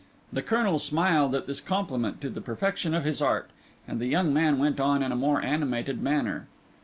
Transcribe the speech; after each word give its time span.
The 0.33 0.41
Colonel 0.41 0.79
smiled 0.79 1.35
at 1.35 1.45
this 1.45 1.61
compliment 1.61 2.21
to 2.21 2.31
the 2.31 2.41
perfection 2.41 2.95
of 2.95 3.03
his 3.05 3.21
art; 3.21 3.51
and 3.87 3.99
the 3.99 4.07
young 4.07 4.33
man 4.33 4.57
went 4.57 4.79
on 4.79 5.03
in 5.03 5.11
a 5.11 5.15
more 5.15 5.43
animated 5.45 6.01
manner. 6.01 6.47